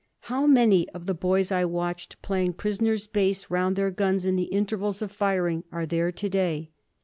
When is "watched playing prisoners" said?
1.63-3.05